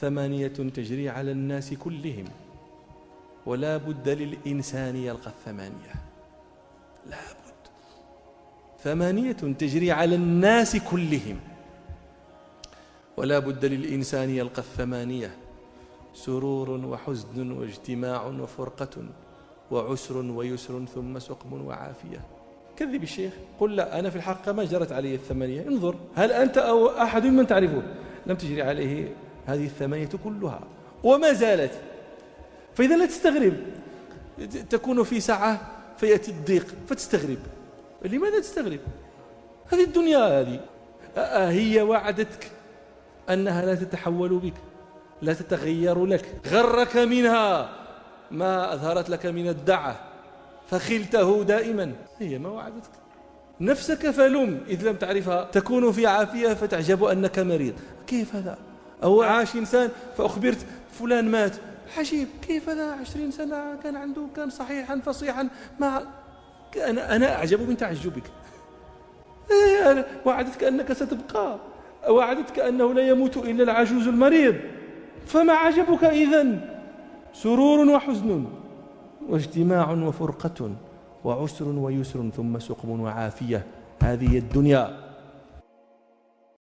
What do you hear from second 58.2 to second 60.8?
هذا؟ أو عاش إنسان فأخبرت